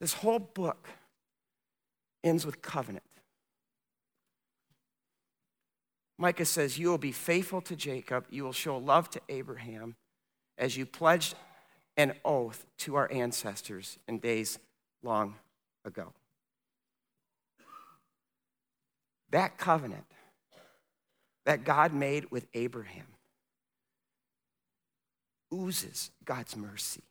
[0.00, 0.88] This whole book
[2.24, 3.04] ends with covenant.
[6.20, 9.96] Micah says, You will be faithful to Jacob, you will show love to Abraham
[10.58, 11.34] as you pledged
[11.96, 14.58] an oath to our ancestors in days
[15.02, 15.36] long
[15.84, 16.12] ago.
[19.30, 20.04] That covenant
[21.46, 23.06] that God made with Abraham
[25.52, 27.02] oozes God's mercy.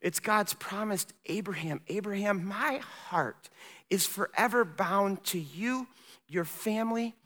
[0.00, 3.50] It's God's promise to Abraham Abraham, my heart
[3.90, 5.88] is forever bound to you,
[6.28, 7.16] your family,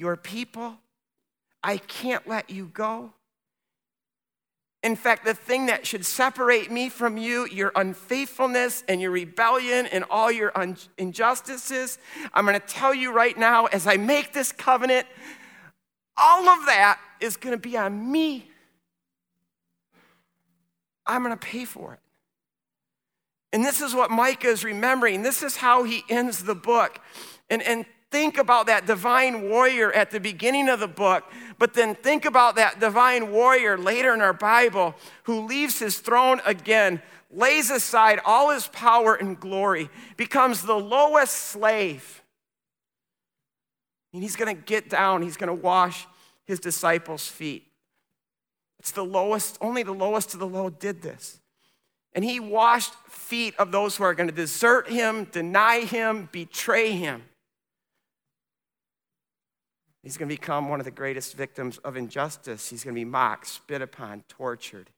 [0.00, 0.78] your people.
[1.62, 3.12] I can't let you go.
[4.82, 9.84] In fact, the thing that should separate me from you, your unfaithfulness and your rebellion
[9.84, 11.98] and all your un- injustices,
[12.32, 15.06] I'm going to tell you right now as I make this covenant,
[16.16, 18.48] all of that is going to be on me.
[21.06, 22.00] I'm going to pay for it.
[23.52, 25.22] And this is what Micah is remembering.
[25.22, 27.00] This is how he ends the book.
[27.50, 31.24] And, and think about that divine warrior at the beginning of the book,
[31.58, 34.94] but then think about that divine warrior later in our Bible
[35.24, 37.00] who leaves his throne again,
[37.30, 42.22] lays aside all his power and glory, becomes the lowest slave.
[44.12, 46.06] And he's going to get down, he's going to wash
[46.44, 47.66] his disciples' feet.
[48.80, 51.38] It's the lowest, only the lowest of the low did this.
[52.12, 56.92] And he washed feet of those who are going to desert him, deny him, betray
[56.92, 57.22] him.
[60.02, 62.70] He's going to become one of the greatest victims of injustice.
[62.70, 64.90] He's going to be mocked, spit upon, tortured.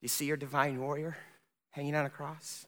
[0.00, 1.16] You see your divine warrior
[1.70, 2.66] hanging on a cross?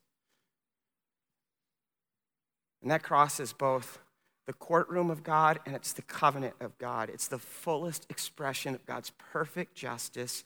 [2.82, 3.98] And that cross is both
[4.46, 7.10] the courtroom of God and it's the covenant of God.
[7.10, 10.44] It's the fullest expression of God's perfect justice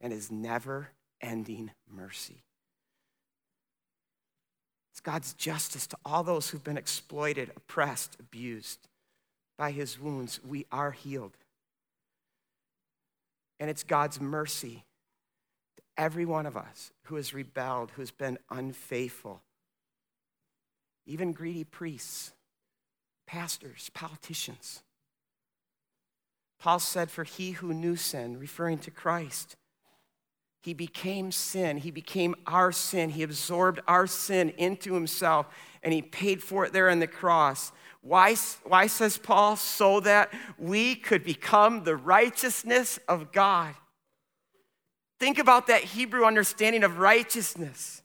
[0.00, 0.90] and his never
[1.20, 2.44] ending mercy.
[4.92, 8.87] It's God's justice to all those who've been exploited, oppressed, abused.
[9.58, 11.36] By his wounds, we are healed.
[13.60, 14.84] And it's God's mercy
[15.76, 19.42] to every one of us who has rebelled, who has been unfaithful.
[21.06, 22.32] Even greedy priests,
[23.26, 24.82] pastors, politicians.
[26.60, 29.56] Paul said, For he who knew sin, referring to Christ,
[30.62, 31.78] he became sin.
[31.78, 33.10] He became our sin.
[33.10, 35.46] He absorbed our sin into himself
[35.82, 37.72] and he paid for it there on the cross.
[38.00, 38.34] Why,
[38.64, 39.56] why says Paul?
[39.56, 43.74] So that we could become the righteousness of God.
[45.18, 48.02] Think about that Hebrew understanding of righteousness.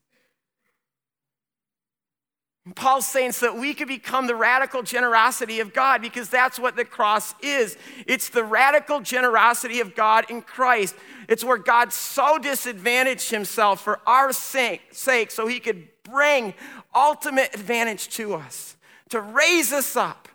[2.76, 6.78] Paul's saying so that we could become the radical generosity of God because that's what
[6.78, 7.78] the cross is.
[8.08, 10.96] It's the radical generosity of God in Christ.
[11.28, 16.54] It's where God so disadvantaged himself for our sake, sake so he could bring
[16.96, 18.78] ultimate advantage to us,
[19.14, 20.28] to raise us up,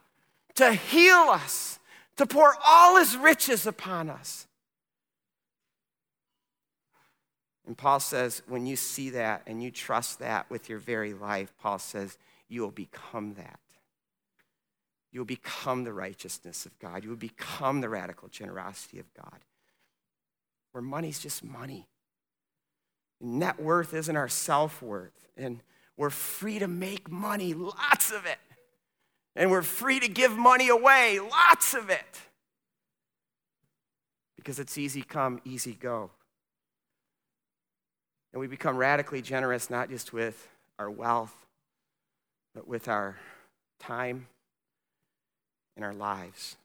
[0.54, 1.80] to heal us,
[2.16, 4.46] to pour all his riches upon us.
[7.66, 11.52] And Paul says, when you see that and you trust that with your very life,
[11.60, 12.18] Paul says,
[12.48, 13.58] you will become that.
[15.10, 17.02] You will become the righteousness of God.
[17.02, 19.40] You will become the radical generosity of God.
[20.70, 21.88] Where money's just money.
[23.20, 25.26] Net worth isn't our self worth.
[25.36, 25.62] And
[25.96, 28.38] we're free to make money, lots of it.
[29.38, 32.20] And we're free to give money away, lots of it.
[34.36, 36.10] Because it's easy come, easy go.
[38.32, 41.34] And we become radically generous not just with our wealth,
[42.52, 43.16] but with our
[43.78, 44.26] time
[45.76, 46.56] and our lives.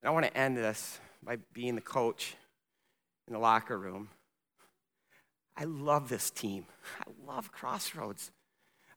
[0.00, 2.36] And I want to end this by being the coach
[3.26, 4.10] in the locker room.
[5.56, 6.66] I love this team.
[7.00, 8.30] I love Crossroads.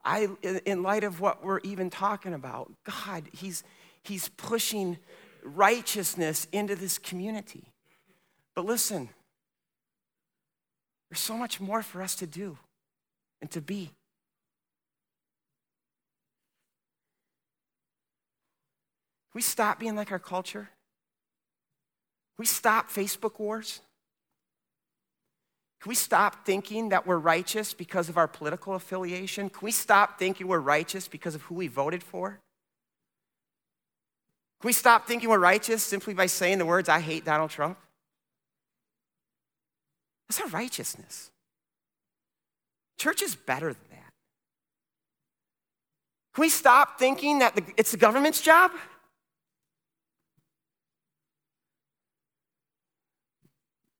[0.09, 0.27] I,
[0.65, 3.63] in light of what we're even talking about, God, He's,
[4.01, 4.97] he's pushing
[5.43, 7.71] righteousness into this community.
[8.55, 9.09] But listen,
[11.09, 12.57] there's so much more for us to do
[13.39, 13.91] and to be.
[19.35, 20.69] We stop being like our culture?
[22.39, 23.81] We stop Facebook wars?
[25.81, 29.49] Can we stop thinking that we're righteous because of our political affiliation?
[29.49, 32.39] Can we stop thinking we're righteous because of who we voted for?
[34.61, 37.77] Can we stop thinking we're righteous simply by saying the words, I hate Donald Trump?
[40.27, 41.31] That's not righteousness.
[42.97, 44.11] Church is better than that.
[46.35, 48.71] Can we stop thinking that the, it's the government's job?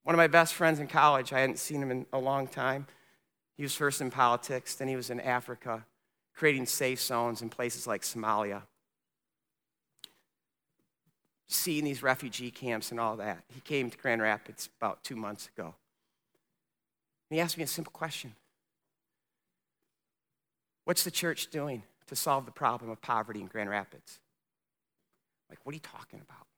[0.09, 2.87] One of my best friends in college, I hadn't seen him in a long time.
[3.55, 5.85] He was first in politics, then he was in Africa,
[6.33, 8.63] creating safe zones in places like Somalia,
[11.47, 13.43] seeing these refugee camps and all that.
[13.53, 15.75] He came to Grand Rapids about two months ago.
[17.29, 18.33] And he asked me a simple question
[20.85, 24.19] What's the church doing to solve the problem of poverty in Grand Rapids?
[25.51, 26.48] Like, what are you talking about?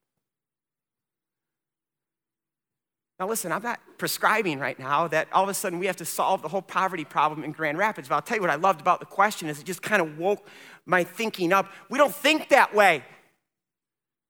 [3.21, 6.05] Now, listen, I'm not prescribing right now that all of a sudden we have to
[6.05, 8.81] solve the whole poverty problem in Grand Rapids, but I'll tell you what I loved
[8.81, 10.47] about the question is it just kind of woke
[10.87, 11.71] my thinking up.
[11.87, 13.03] We don't think that way.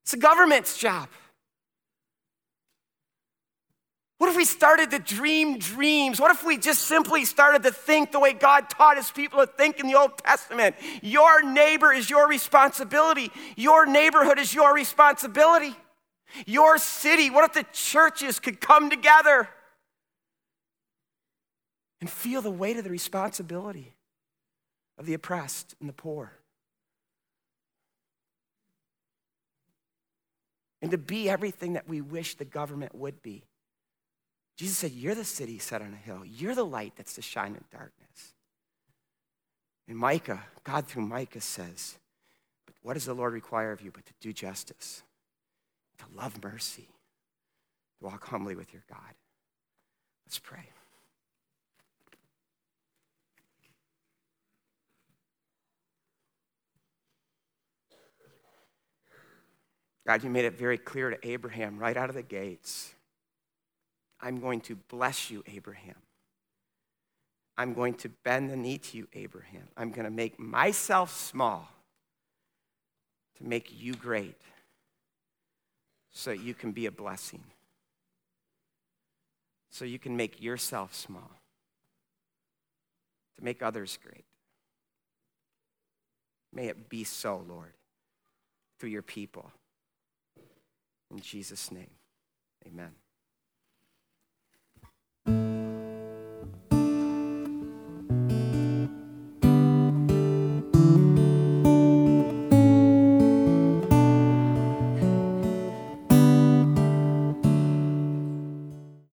[0.04, 1.08] It's the government's job.
[4.18, 6.20] What if we started to dream dreams?
[6.20, 9.48] What if we just simply started to think the way God taught his people to
[9.48, 10.76] think in the Old Testament?
[11.02, 13.32] Your neighbor is your responsibility.
[13.56, 15.78] Your neighborhood is your responsibility.
[16.46, 19.50] Your city, what if the churches could come together
[22.00, 23.94] and feel the weight of the responsibility
[24.98, 26.34] of the oppressed and the poor?
[30.82, 33.44] And to be everything that we wish the government would be.
[34.58, 36.24] Jesus said, You're the city set on a hill.
[36.26, 38.34] You're the light that's to shine in darkness.
[39.88, 41.98] And Micah, God through Micah says,
[42.66, 45.04] But what does the Lord require of you but to do justice?
[46.02, 46.88] To love mercy,
[48.00, 49.16] to walk humbly with your God.
[50.26, 50.70] Let's pray.
[60.06, 62.94] God, you made it very clear to Abraham right out of the gates
[64.22, 65.96] I'm going to bless you, Abraham.
[67.58, 69.68] I'm going to bend the knee to you, Abraham.
[69.76, 71.68] I'm going to make myself small
[73.38, 74.40] to make you great
[76.12, 77.44] so that you can be a blessing,
[79.70, 81.32] so you can make yourself small,
[83.38, 84.26] to make others great.
[86.54, 87.74] May it be so, Lord,
[88.78, 89.52] through your people.
[91.10, 91.92] In Jesus' name,
[92.68, 92.92] amen.